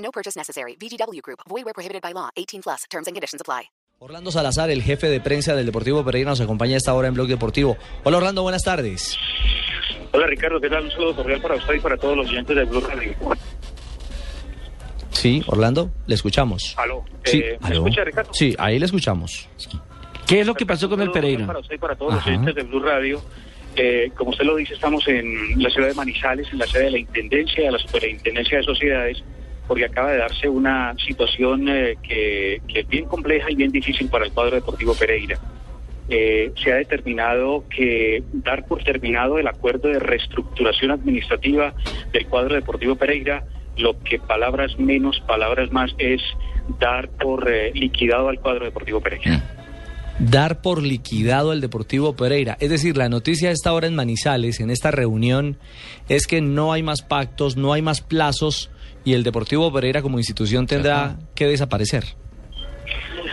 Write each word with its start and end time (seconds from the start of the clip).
No 0.00 0.10
purchase 0.10 0.36
necessary. 0.38 0.76
VGW 0.76 1.20
Group. 1.22 1.40
Void 1.48 1.64
where 1.64 1.74
prohibited 1.74 2.02
by 2.02 2.12
law. 2.12 2.30
18 2.36 2.62
plus. 2.62 2.84
Terms 2.90 3.06
and 3.06 3.14
conditions 3.14 3.40
apply. 3.40 3.70
Orlando 4.02 4.30
Salazar, 4.30 4.70
el 4.70 4.82
jefe 4.82 5.08
de 5.10 5.20
prensa 5.20 5.54
del 5.54 5.66
Deportivo 5.66 6.02
Pereira, 6.02 6.30
nos 6.30 6.40
acompaña 6.40 6.74
a 6.74 6.78
esta 6.78 6.94
hora 6.94 7.08
en 7.08 7.14
Blog 7.14 7.28
Deportivo. 7.28 7.76
Hola 8.02 8.16
Orlando, 8.16 8.42
buenas 8.42 8.62
tardes. 8.62 9.18
Hola 10.12 10.26
Ricardo, 10.26 10.58
¿qué 10.58 10.70
tal? 10.70 10.84
Un 10.84 10.90
saludo 10.90 11.16
cordial 11.16 11.42
para 11.42 11.56
usted 11.56 11.74
y 11.74 11.80
para 11.80 11.98
todos 11.98 12.16
los 12.16 12.26
oyentes 12.30 12.56
del 12.56 12.64
Blue 12.64 12.80
Radio. 12.80 13.14
Sí, 15.10 15.42
Orlando, 15.46 15.90
le 16.06 16.14
escuchamos. 16.14 16.74
Aló. 16.78 17.04
Sí, 17.24 17.40
Eh, 17.40 17.58
¿me 17.60 17.66
aló. 17.68 17.76
escucha, 17.86 18.04
Ricardo? 18.04 18.32
Sí, 18.32 18.54
ahí 18.58 18.78
le 18.78 18.86
escuchamos. 18.86 19.48
¿Qué 20.26 20.40
es 20.40 20.46
lo 20.46 20.54
que 20.54 20.64
pasó 20.64 20.88
con 20.88 21.02
el 21.02 21.10
Pereira? 21.10 21.46
Para 21.46 21.58
usted 21.58 21.74
y 21.74 21.78
para 21.78 21.94
todos 21.94 22.12
Ajá. 22.14 22.20
los 22.20 22.26
oyentes 22.38 22.54
del 22.54 22.66
Blue 22.68 22.80
Radio. 22.80 23.22
Eh, 23.76 24.10
como 24.16 24.30
usted 24.30 24.44
lo 24.44 24.56
dice, 24.56 24.74
estamos 24.74 25.06
en 25.08 25.62
la 25.62 25.68
ciudad 25.70 25.88
de 25.88 25.94
Manizales, 25.94 26.48
en 26.52 26.58
la 26.58 26.66
sede 26.66 26.84
de 26.84 26.90
la 26.92 26.98
Intendencia, 26.98 27.64
de 27.64 27.70
la 27.72 27.78
Superintendencia 27.78 28.58
de 28.58 28.64
Sociedades, 28.64 29.22
porque 29.70 29.84
acaba 29.84 30.10
de 30.10 30.18
darse 30.18 30.48
una 30.48 30.96
situación 30.98 31.68
eh, 31.68 31.96
que, 32.02 32.60
es 32.74 32.88
bien 32.88 33.04
compleja 33.04 33.52
y 33.52 33.54
bien 33.54 33.70
difícil 33.70 34.08
para 34.08 34.24
el 34.24 34.32
cuadro 34.32 34.56
deportivo 34.56 34.96
Pereira. 34.96 35.38
Eh, 36.08 36.50
se 36.60 36.72
ha 36.72 36.74
determinado 36.74 37.62
que 37.68 38.24
dar 38.32 38.66
por 38.66 38.82
terminado 38.82 39.38
el 39.38 39.46
acuerdo 39.46 39.86
de 39.86 40.00
reestructuración 40.00 40.90
administrativa 40.90 41.72
del 42.12 42.26
cuadro 42.26 42.56
deportivo 42.56 42.96
Pereira, 42.96 43.44
lo 43.76 43.96
que 44.00 44.18
palabras 44.18 44.76
menos, 44.76 45.20
palabras 45.20 45.70
más, 45.70 45.94
es 45.98 46.20
dar 46.80 47.08
por 47.08 47.48
eh, 47.48 47.70
liquidado 47.72 48.28
al 48.28 48.40
cuadro 48.40 48.64
deportivo 48.64 49.00
Pereira. 49.00 49.59
Dar 50.20 50.60
por 50.60 50.82
liquidado 50.82 51.54
el 51.54 51.62
Deportivo 51.62 52.14
Pereira. 52.14 52.58
Es 52.60 52.68
decir, 52.68 52.98
la 52.98 53.08
noticia 53.08 53.48
a 53.48 53.52
esta 53.52 53.72
hora 53.72 53.86
en 53.86 53.94
Manizales, 53.94 54.60
en 54.60 54.70
esta 54.70 54.90
reunión, 54.90 55.56
es 56.10 56.26
que 56.26 56.42
no 56.42 56.74
hay 56.74 56.82
más 56.82 57.00
pactos, 57.00 57.56
no 57.56 57.72
hay 57.72 57.80
más 57.80 58.02
plazos 58.02 58.70
y 59.02 59.14
el 59.14 59.22
Deportivo 59.22 59.72
Pereira 59.72 60.02
como 60.02 60.18
institución 60.18 60.66
tendrá 60.66 61.18
que 61.34 61.46
desaparecer. 61.46 62.19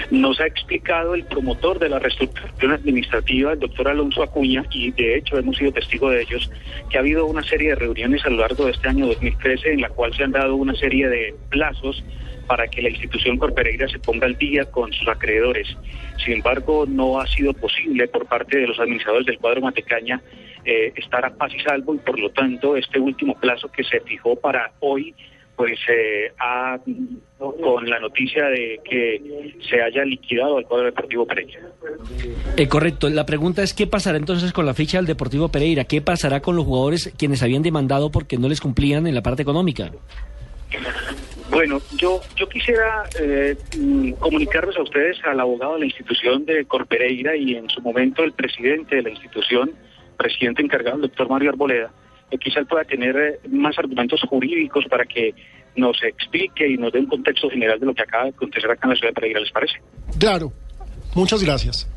Nos 0.09 0.39
ha 0.39 0.45
explicado 0.45 1.16
el 1.16 1.25
promotor 1.25 1.80
de 1.80 1.89
la 1.89 2.00
reestructuración 2.00 2.72
administrativa, 2.72 3.53
el 3.53 3.59
doctor 3.59 3.89
Alonso 3.89 4.23
Acuña, 4.23 4.63
y 4.72 4.91
de 4.91 5.17
hecho 5.17 5.38
hemos 5.38 5.58
sido 5.58 5.73
testigos 5.73 6.13
de 6.13 6.22
ellos, 6.22 6.50
que 6.89 6.97
ha 6.97 7.02
habido 7.02 7.25
una 7.25 7.44
serie 7.44 7.69
de 7.69 7.75
reuniones 7.75 8.25
a 8.25 8.30
lo 8.30 8.38
largo 8.38 8.66
de 8.66 8.72
este 8.72 8.88
año 8.88 9.08
2013 9.08 9.73
en 9.73 9.81
la 9.81 9.89
cual 9.89 10.13
se 10.13 10.23
han 10.23 10.31
dado 10.31 10.55
una 10.55 10.75
serie 10.75 11.09
de 11.09 11.35
plazos 11.50 12.03
para 12.47 12.67
que 12.67 12.81
la 12.81 12.89
institución 12.89 13.38
Corpereira 13.38 13.88
se 13.89 14.00
ponga 14.00 14.25
al 14.25 14.38
día 14.38 14.66
con 14.66 14.94
sus 14.94 15.08
acreedores. 15.09 15.67
Sin 16.23 16.35
embargo, 16.35 16.85
no 16.88 17.19
ha 17.19 17.28
sido 17.28 17.53
posible 17.53 18.08
por 18.08 18.25
parte 18.25 18.58
de 18.58 18.67
los 18.67 18.80
administradores 18.80 19.28
del 19.28 19.38
cuadro 19.38 19.61
Matecaña 19.61 20.22
eh, 20.63 20.91
estar 20.95 21.23
a 21.25 21.33
paz 21.33 21.53
y 21.53 21.59
salvo 21.59 21.95
y 21.95 22.00
por 22.00 22.17
lo 22.19 22.30
tanto 22.30 22.75
este 22.75 23.00
último 23.00 23.35
plazo 23.39 23.72
que 23.72 23.83
se 23.83 24.00
fijó 24.02 24.35
para 24.35 24.72
hoy 24.80 25.13
pues 25.58 25.80
eh, 25.89 26.31
ha 26.39 26.77
con 27.38 27.89
la 27.89 28.00
noticia 28.00 28.45
de 28.45 28.80
que 28.88 29.58
se 29.67 29.81
haya 29.81 30.05
liquidado 30.05 30.58
al 30.58 30.66
cuadro 30.66 30.86
deportivo 30.86 31.25
Pereira. 31.25 31.59
Eh, 32.55 32.67
correcto. 32.67 33.09
La 33.09 33.25
pregunta 33.25 33.63
es 33.63 33.73
qué 33.73 33.88
pasará 33.88 34.19
entonces 34.19 34.53
con 34.53 34.68
la 34.68 34.75
ficha 34.75 35.00
del 35.00 35.07
Deportivo 35.07 35.50
Pereira. 35.50 35.85
¿Qué 35.85 36.00
pasará 36.00 36.41
con 36.41 36.56
los 36.56 36.66
jugadores 36.66 37.12
quienes 37.18 37.41
habían 37.41 37.63
demandado 37.63 38.12
porque 38.12 38.38
no 38.38 38.47
les 38.47 38.62
cumplían 38.62 39.07
en 39.07 39.16
la 39.16 39.23
parte 39.23 39.41
económica? 39.41 39.91
Bueno, 41.50 41.79
yo 41.95 42.22
yo 42.35 42.47
quisiera 42.47 43.06
eh, 43.19 43.57
mm, 43.79 44.12
comunicarles 44.13 44.78
a 44.78 44.84
ustedes 44.84 45.18
al 45.24 45.39
abogado 45.39 45.74
de 45.74 45.79
la 45.79 45.85
institución 45.85 46.45
de 46.45 46.66
Corpereira 46.66 47.35
y 47.35 47.56
en 47.56 47.68
su 47.69 47.81
momento 47.81 48.24
el 48.24 48.34
presidente 48.34 48.97
de 48.97 49.01
la 49.01 49.09
institución, 49.09 49.72
presidente 50.18 50.62
encargado, 50.62 50.97
el 50.97 51.01
doctor 51.03 51.29
Mario 51.29 51.50
Arboleda, 51.50 51.91
que 52.29 52.38
quizá 52.38 52.59
él 52.59 52.67
pueda 52.67 52.83
tener 52.83 53.15
eh, 53.15 53.39
más 53.49 53.77
argumentos 53.77 54.21
jurídicos 54.27 54.85
para 54.89 55.05
que 55.05 55.33
nos 55.75 56.01
explique 56.03 56.67
y 56.67 56.77
nos 56.77 56.91
dé 56.91 56.99
un 56.99 57.05
contexto 57.05 57.49
general 57.49 57.79
de 57.79 57.85
lo 57.85 57.93
que 57.93 58.01
acaba 58.01 58.25
de 58.25 58.29
acontecer 58.31 58.69
acá 58.69 58.88
en 58.88 58.89
la 58.89 58.95
ciudad 58.95 59.11
de 59.11 59.15
Pereira, 59.15 59.39
¿les 59.39 59.51
parece? 59.51 59.75
Claro, 60.19 60.51
muchas 61.15 61.43
gracias. 61.43 61.89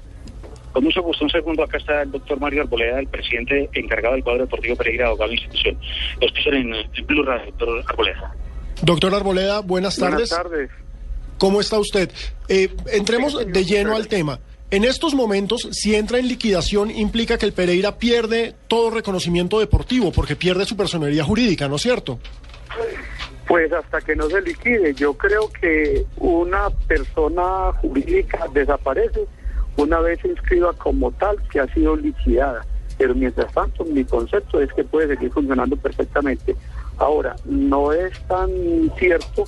Con 0.72 0.84
mucho 0.84 1.02
gusto, 1.02 1.24
un 1.24 1.30
segundo, 1.30 1.64
acá 1.64 1.78
está 1.78 2.02
el 2.02 2.12
doctor 2.12 2.38
Mario 2.38 2.62
Arboleda, 2.62 3.00
el 3.00 3.08
presidente 3.08 3.68
encargado 3.72 4.14
del 4.14 4.22
cuadro 4.22 4.42
deportivo 4.42 4.76
Pereira, 4.76 5.08
abogado 5.08 5.30
de 5.30 5.36
la 5.36 5.42
institución. 5.42 5.78
Lo 6.20 6.26
escuchan 6.28 6.54
en, 6.54 6.74
en 6.74 7.06
Blue 7.06 7.24
Radio, 7.24 7.47
doctor 7.47 7.84
Arboleda. 7.88 8.34
Doctor 8.82 9.14
Arboleda, 9.14 9.60
buenas 9.60 9.97
tardes. 9.97 10.30
Buenas 10.30 10.30
tardes. 10.30 10.70
¿Cómo 11.38 11.60
está 11.60 11.78
usted? 11.78 12.10
Eh, 12.48 12.68
entremos 12.92 13.34
de 13.47 13.64
lleno 13.64 13.97
al 13.97 14.08
tema. 14.08 14.38
En 14.72 14.84
estos 14.84 15.14
momentos, 15.14 15.69
si 15.72 15.97
entra 15.97 16.19
en 16.19 16.28
liquidación, 16.28 16.91
implica 16.91 17.38
que 17.38 17.47
el 17.47 17.53
Pereira 17.53 17.98
pierde 17.98 18.54
todo 18.69 18.91
reconocimiento 18.91 19.58
deportivo, 19.58 20.12
porque 20.12 20.36
pierde 20.36 20.64
su 20.64 20.76
personería 20.76 21.25
jurídica, 21.25 21.66
¿no 21.66 21.76
es 21.76 21.82
cierto? 21.82 22.20
Pues 23.48 23.72
hasta 23.72 24.00
que 24.00 24.14
no 24.14 24.28
se 24.30 24.41
liquide, 24.41 24.94
yo 24.94 25.14
creo 25.14 25.50
que 25.50 26.06
una 26.19 26.70
persona 26.86 27.72
jurídica 27.80 28.47
desaparece 28.53 29.26
una 29.76 30.00
vez 30.00 30.20
se 30.20 30.28
inscriba 30.28 30.72
como 30.75 31.10
tal 31.12 31.36
que 31.50 31.60
ha 31.60 31.75
sido 31.75 31.97
liquidada. 31.97 32.64
Pero 32.98 33.14
mientras 33.14 33.53
tanto, 33.53 33.84
mi 33.84 34.04
concepto 34.04 34.60
es 34.60 34.70
que 34.75 34.84
puede 34.84 35.09
seguir 35.09 35.32
funcionando 35.32 35.76
perfectamente. 35.76 36.54
Ahora, 36.98 37.34
no 37.44 37.92
es 37.92 38.12
tan 38.28 38.50
cierto 38.98 39.44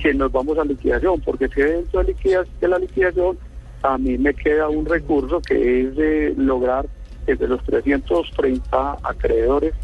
que 0.00 0.12
nos 0.12 0.30
vamos 0.30 0.58
a 0.58 0.64
liquidación, 0.64 1.20
porque 1.22 1.48
si 1.48 1.62
dentro 1.62 2.02
de, 2.04 2.68
la 2.68 2.78
liquidación 2.78 3.38
a 3.82 3.98
mí 3.98 4.18
me 4.18 4.34
queda 4.34 4.68
un 4.68 4.86
recurso 4.86 5.40
que 5.40 5.82
es 5.82 5.96
de 5.96 6.34
lograr 6.36 6.86
desde 7.26 7.48
los 7.48 7.62
330 7.64 8.98
acreedores 9.02 9.74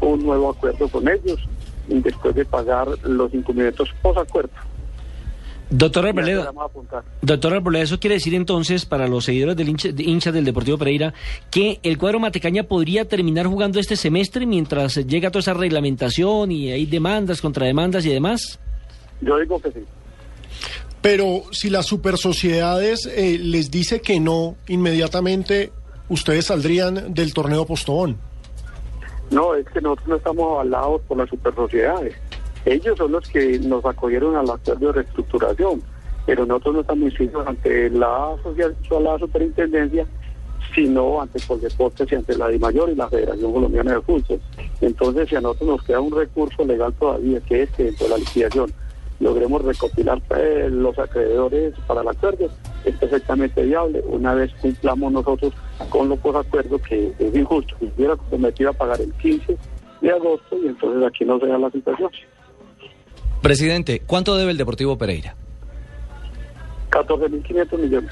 un 0.00 0.24
nuevo 0.24 0.50
acuerdo 0.50 0.88
con 0.88 1.08
ellos 1.08 1.40
y 1.88 2.00
después 2.00 2.34
de 2.34 2.44
pagar 2.44 2.88
los 3.04 3.32
incumplimientos 3.34 3.90
post 4.02 4.18
acuerdo. 4.18 4.52
Doctor 5.70 6.04
Ya 6.04 6.10
Arboleda, 6.10 6.44
vamos 6.44 6.62
a 6.62 6.66
apuntar. 6.66 7.04
doctor 7.22 7.54
Arboleda, 7.54 7.84
eso 7.84 7.98
quiere 7.98 8.14
decir 8.14 8.34
entonces 8.34 8.84
para 8.84 9.08
los 9.08 9.24
seguidores 9.24 9.56
del 9.56 9.70
hincha, 9.70 9.92
de 9.92 10.02
hinchas 10.04 10.34
del 10.34 10.44
Deportivo 10.44 10.78
Pereira 10.78 11.14
que 11.50 11.80
el 11.82 11.98
cuadro 11.98 12.20
Matecaña 12.20 12.64
podría 12.64 13.06
terminar 13.06 13.46
jugando 13.46 13.80
este 13.80 13.96
semestre 13.96 14.46
mientras 14.46 14.96
llega 15.06 15.30
toda 15.30 15.40
esa 15.40 15.54
reglamentación 15.54 16.52
y 16.52 16.70
hay 16.70 16.86
demandas, 16.86 17.40
contrademandas 17.40 18.04
y 18.04 18.10
demás. 18.10 18.60
Yo 19.20 19.38
digo 19.38 19.60
que 19.60 19.72
sí. 19.72 19.80
Pero 21.04 21.42
si 21.50 21.68
las 21.68 21.84
supersociedades 21.84 23.04
eh, 23.04 23.38
les 23.38 23.70
dice 23.70 24.00
que 24.00 24.20
no, 24.20 24.56
inmediatamente 24.68 25.70
ustedes 26.08 26.46
saldrían 26.46 27.12
del 27.12 27.34
torneo 27.34 27.66
Postobón. 27.66 28.16
No, 29.30 29.54
es 29.54 29.66
que 29.66 29.82
nosotros 29.82 30.08
no 30.08 30.16
estamos 30.16 30.44
avalados 30.52 31.02
por 31.02 31.18
las 31.18 31.28
supersociedades. 31.28 32.14
Ellos 32.64 32.96
son 32.96 33.12
los 33.12 33.28
que 33.28 33.58
nos 33.58 33.84
acogieron 33.84 34.34
al 34.34 34.48
acuerdo 34.48 34.86
de 34.86 34.92
reestructuración, 35.02 35.82
pero 36.24 36.46
nosotros 36.46 36.76
no 36.76 36.80
estamos 36.80 37.04
inscritos 37.04 37.46
ante 37.46 37.90
la, 37.90 38.38
superintendencia, 39.18 40.06
sino 40.74 41.20
ante 41.20 41.38
Coldeportes 41.46 42.10
y 42.10 42.14
ante 42.14 42.34
la 42.34 42.48
DIMAYOR 42.48 42.88
y 42.88 42.94
la 42.94 43.10
Federación 43.10 43.52
Colombiana 43.52 43.92
de 43.92 44.00
Fútbol. 44.00 44.40
Entonces, 44.80 45.28
si 45.28 45.36
a 45.36 45.42
nosotros 45.42 45.68
nos 45.68 45.82
queda 45.82 46.00
un 46.00 46.16
recurso 46.16 46.64
legal 46.64 46.94
todavía, 46.94 47.40
que 47.40 47.64
es 47.64 47.70
que 47.72 47.84
dentro 47.84 48.06
de 48.06 48.10
la 48.12 48.16
liquidación 48.16 48.72
logremos 49.20 49.62
recopilar 49.62 50.20
eh, 50.36 50.68
los 50.70 50.98
acreedores 50.98 51.74
para 51.86 52.02
el 52.02 52.08
acuerdo, 52.08 52.48
es 52.84 52.94
perfectamente 52.96 53.62
viable. 53.62 54.02
Una 54.06 54.34
vez 54.34 54.52
cumplamos 54.60 55.12
nosotros 55.12 55.52
con 55.88 56.08
los 56.08 56.18
posacuerdos, 56.18 56.80
que 56.82 57.12
es 57.18 57.34
injusto, 57.34 57.74
que 57.78 57.86
hubiera 57.96 58.16
comprometido 58.16 58.70
a 58.70 58.72
pagar 58.72 59.00
el 59.00 59.12
15 59.14 59.56
de 60.00 60.10
agosto 60.10 60.58
y 60.62 60.66
entonces 60.68 61.06
aquí 61.06 61.24
no 61.24 61.38
se 61.40 61.46
da 61.46 61.58
la 61.58 61.70
situación. 61.70 62.10
Presidente, 63.40 64.02
¿cuánto 64.06 64.36
debe 64.36 64.50
el 64.50 64.56
Deportivo 64.56 64.96
Pereira? 64.98 65.34
14.500 66.90 67.78
millones. 67.78 68.10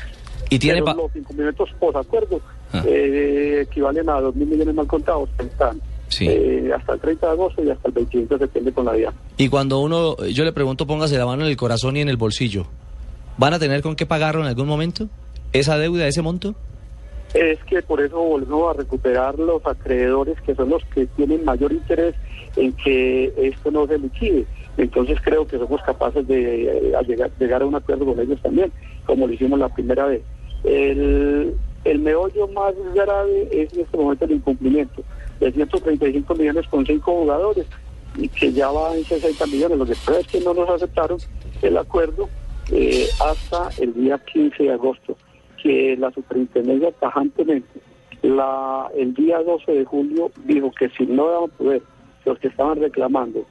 Y 0.51 0.59
tiene 0.59 0.83
Pero 0.83 0.95
los 0.95 1.17
incumplimientos 1.17 1.71
posacuerdo 1.79 2.41
Ah. 2.73 2.83
eh, 2.87 3.65
equivalen 3.69 4.09
a 4.09 4.19
2.000 4.21 4.47
millones 4.47 4.75
mal 4.75 4.87
contados 4.87 5.29
están 5.39 5.81
Sí. 6.13 6.27
eh, 6.29 6.71
hasta 6.75 6.95
el 6.95 7.01
30 7.01 7.27
de 7.27 7.33
agosto 7.33 7.65
y 7.65 7.71
hasta 7.71 7.89
el 7.89 7.95
25 7.95 8.35
de 8.35 8.41
septiembre 8.45 8.75
con 8.75 8.85
la 8.85 8.93
DIA. 8.93 9.13
Y 9.39 9.49
cuando 9.49 9.81
uno, 9.81 10.17
yo 10.27 10.45
le 10.45 10.53
pregunto, 10.53 10.87
póngase 10.87 11.17
la 11.17 11.27
mano 11.27 11.45
en 11.45 11.51
el 11.51 11.57
corazón 11.57 11.97
y 11.97 12.01
en 12.01 12.09
el 12.09 12.17
bolsillo. 12.17 12.67
¿Van 13.39 13.55
a 13.55 13.59
tener 13.59 13.83
con 13.83 13.97
qué 13.97 14.05
pagarlo 14.07 14.43
en 14.43 14.49
algún 14.49 14.67
momento? 14.67 15.09
¿Esa 15.53 15.79
deuda, 15.79 16.07
ese 16.07 16.23
monto? 16.23 16.55
Es 17.35 17.59
que 17.65 17.81
por 17.83 18.01
eso 18.03 18.17
volvemos 18.21 18.75
a 18.75 18.79
recuperar 18.79 19.39
los 19.39 19.65
acreedores 19.67 20.39
que 20.43 20.55
son 20.55 20.69
los 20.69 20.85
que 20.95 21.07
tienen 21.07 21.45
mayor 21.45 21.73
interés 21.73 22.15
en 22.57 22.73
que 22.75 23.33
esto 23.39 23.71
no 23.71 23.87
se 23.87 23.99
liquide. 23.99 24.45
Entonces 24.77 25.19
creo 25.23 25.47
que 25.47 25.59
somos 25.59 25.81
capaces 25.83 26.27
de 26.27 26.65
eh, 26.65 26.93
llegar, 27.07 27.31
llegar 27.39 27.63
a 27.63 27.67
un 27.67 27.75
acuerdo 27.75 28.05
con 28.07 28.21
ellos 28.21 28.41
también, 28.43 28.71
como 29.07 29.27
lo 29.27 29.33
hicimos 29.33 29.59
la 29.59 29.69
primera 29.69 30.07
vez. 30.07 30.23
El, 30.65 31.55
el 31.85 31.99
meollo 31.99 32.49
más 32.49 32.75
grave 32.95 33.49
es 33.51 33.73
en 33.75 33.81
este 33.81 33.97
momento 33.97 34.25
el 34.25 34.33
incumplimiento 34.33 35.03
de 35.41 35.53
135 35.53 36.35
millones 36.35 36.67
con 36.69 36.87
cinco 36.87 37.13
jugadores 37.13 37.67
y 38.17 38.29
que 38.29 38.53
ya 38.53 38.71
va 38.71 38.97
en 38.97 39.05
60 39.05 39.47
millones. 39.47 39.79
Lo 39.79 39.87
que 39.87 39.95
pasa 39.95 40.21
es 40.21 40.27
que 40.27 40.41
no 40.41 40.55
nos 40.55 40.69
aceptaron 40.69 41.19
el 41.63 41.77
acuerdo 41.77 42.29
eh, 42.71 43.07
hasta 43.21 43.71
el 43.83 43.95
día 43.95 44.19
15 44.19 44.63
de 44.63 44.73
agosto, 44.73 45.17
que 45.63 45.97
la 45.97 46.11
superintendencia 46.13 46.93
tajantemente 46.93 47.81
el 48.23 49.15
día 49.15 49.43
12 49.43 49.73
de 49.73 49.85
julio 49.85 50.31
dijo 50.45 50.71
que 50.79 50.89
si 50.91 51.07
no 51.07 51.27
daban 51.29 51.51
poder 51.51 51.83
los 52.25 52.39
que 52.39 52.49
estaban 52.49 52.81
reclamando 52.81 53.45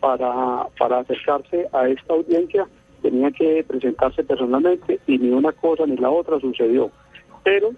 para, 0.00 0.66
para 0.78 1.00
acercarse 1.00 1.68
a 1.72 1.88
esta 1.88 2.14
audiencia, 2.14 2.66
tenían 3.02 3.32
que 3.32 3.64
presentarse 3.66 4.24
personalmente 4.24 4.98
y 5.06 5.18
ni 5.18 5.28
una 5.28 5.52
cosa 5.52 5.86
ni 5.86 5.96
la 5.96 6.10
otra 6.10 6.40
sucedió. 6.40 6.90
Pero 7.44 7.72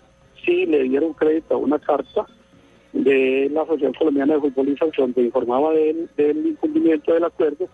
sí 0.45 0.65
le 0.67 0.85
dieron 0.85 1.13
crédito 1.13 1.55
a 1.55 1.59
una 1.59 1.79
carta 1.79 2.27
de 2.93 3.51
la 3.53 3.63
Asociación 3.63 3.93
Colombiana 3.93 4.35
de 4.35 4.41
Futbolistas 4.41 4.91
donde 4.97 5.23
informaba 5.23 5.73
del, 5.73 6.09
del 6.17 6.47
incumplimiento 6.47 7.13
del 7.13 7.25
acuerdo 7.25 7.69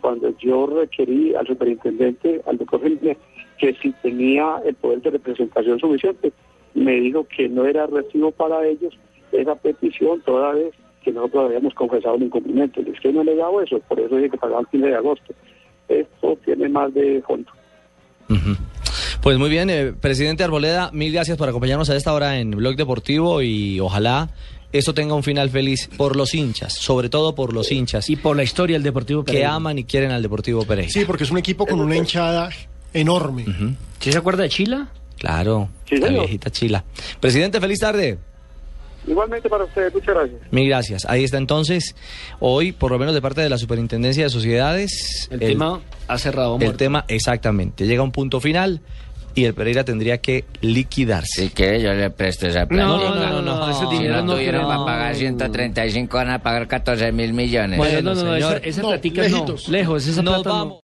cuando 0.00 0.36
yo 0.38 0.66
requerí 0.66 1.34
al 1.34 1.46
superintendente, 1.46 2.42
al 2.46 2.58
doctor 2.58 2.80
Felipe, 2.80 3.16
que 3.58 3.74
si 3.74 3.92
tenía 4.02 4.60
el 4.64 4.74
poder 4.74 5.00
de 5.00 5.10
representación 5.10 5.80
suficiente, 5.80 6.32
me 6.74 6.92
dijo 7.00 7.26
que 7.26 7.48
no 7.48 7.64
era 7.64 7.86
recibo 7.86 8.30
para 8.30 8.66
ellos 8.66 8.96
esa 9.32 9.54
petición 9.54 10.20
toda 10.22 10.52
vez 10.52 10.74
que 11.02 11.12
nosotros 11.12 11.46
habíamos 11.46 11.74
confesado 11.74 12.16
el 12.16 12.24
incumplimiento. 12.24 12.82
Y 12.82 12.90
es 12.90 13.00
que 13.00 13.12
no 13.12 13.24
le 13.24 13.32
he 13.32 13.64
eso, 13.64 13.80
por 13.88 13.98
eso 13.98 14.16
dije 14.16 14.30
que 14.30 14.38
pagaba 14.38 14.60
el 14.60 14.66
15 14.68 14.86
de 14.86 14.94
agosto. 14.94 15.34
Esto 15.88 16.38
tiene 16.44 16.68
más 16.68 16.92
de 16.94 17.22
fondo. 17.26 17.50
Pues 19.26 19.38
muy 19.38 19.50
bien, 19.50 19.70
eh, 19.70 19.92
presidente 19.92 20.44
Arboleda, 20.44 20.90
mil 20.92 21.12
gracias 21.12 21.36
por 21.36 21.48
acompañarnos 21.48 21.90
a 21.90 21.96
esta 21.96 22.12
hora 22.12 22.38
en 22.38 22.52
Blog 22.52 22.76
Deportivo 22.76 23.42
y 23.42 23.80
ojalá 23.80 24.30
esto 24.70 24.94
tenga 24.94 25.14
un 25.14 25.24
final 25.24 25.50
feliz 25.50 25.90
por 25.96 26.14
los 26.14 26.32
hinchas, 26.32 26.74
sobre 26.74 27.08
todo 27.08 27.34
por 27.34 27.52
los 27.52 27.72
hinchas 27.72 28.08
Y 28.08 28.14
por 28.14 28.36
la 28.36 28.44
historia 28.44 28.76
del 28.76 28.84
Deportivo 28.84 29.24
que 29.24 29.44
aman 29.44 29.78
y 29.78 29.84
quieren 29.84 30.12
al 30.12 30.22
Deportivo 30.22 30.64
Pereira. 30.64 30.92
Sí, 30.92 31.04
porque 31.04 31.24
es 31.24 31.32
un 31.32 31.38
equipo 31.38 31.66
con 31.66 31.80
una 31.80 31.96
hinchada 31.96 32.50
enorme. 32.94 33.46
¿Sí 33.98 34.12
se 34.12 34.18
acuerda 34.18 34.44
de 34.44 34.48
Chila? 34.48 34.92
Claro, 35.18 35.70
Sí, 35.88 35.96
la 35.96 36.06
viejita 36.06 36.48
chila. 36.50 36.84
Presidente, 37.18 37.60
feliz 37.60 37.80
tarde. 37.80 38.18
Igualmente 39.08 39.48
para 39.48 39.64
ustedes, 39.64 39.92
muchas 39.92 40.14
gracias. 40.14 40.40
Mil 40.52 40.68
gracias. 40.68 41.04
Ahí 41.04 41.24
está 41.24 41.38
entonces, 41.38 41.96
hoy, 42.38 42.70
por 42.70 42.92
lo 42.92 42.98
menos 43.00 43.12
de 43.12 43.22
parte 43.22 43.40
de 43.40 43.48
la 43.48 43.58
Superintendencia 43.58 44.22
de 44.22 44.30
Sociedades, 44.30 45.28
El, 45.32 45.40
tema 45.40 45.80
ha 46.06 46.18
cerrado. 46.18 46.54
el 46.54 46.60
muerto. 46.60 46.76
tema 46.76 47.04
exactamente. 47.08 47.86
Llega 47.86 48.02
a 48.02 48.04
un 48.04 48.12
punto 48.12 48.40
final 48.40 48.82
y 49.36 49.44
el 49.44 49.54
Pereira 49.54 49.84
tendría 49.84 50.18
que 50.18 50.44
liquidarse. 50.62 51.42
Si 51.42 51.48
quiere, 51.50 51.80
yo 51.80 51.92
le 51.92 52.10
presto 52.10 52.48
esa 52.48 52.66
plata. 52.66 52.84
No, 52.84 52.96
no, 52.98 53.14
no, 53.14 53.42
no, 53.42 53.56
no, 53.56 53.70
ese 53.70 53.86
Si 53.86 53.92
dinero 53.98 54.16
no 54.16 54.22
no 54.24 54.32
tuvieron 54.34 54.66
para 54.66 54.84
pagar 54.84 55.14
135, 55.14 56.16
van 56.16 56.30
a 56.30 56.38
pagar 56.40 56.66
14 56.66 57.12
mil 57.12 57.32
millones. 57.34 57.76
Bueno, 57.78 58.00
no, 58.02 58.14
no, 58.14 58.24
no, 58.24 58.34
señor. 58.34 58.56
esa, 58.56 58.66
esa 58.66 58.82
No, 58.82 58.88
platica 58.88 59.22
lejitos. 59.22 59.68
no. 59.68 59.72
Lejos, 59.72 60.06
esa 60.06 60.22
plata 60.22 60.48
no. 60.48 60.80